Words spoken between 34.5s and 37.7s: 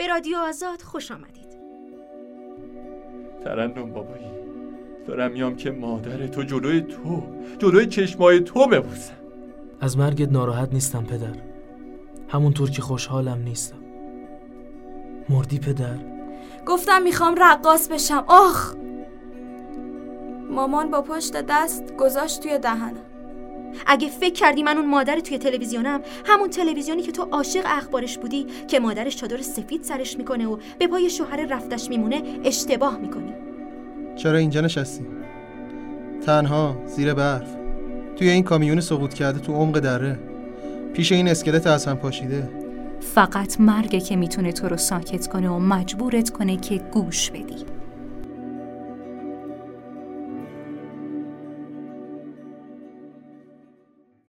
نشستی؟ تنها زیر برف.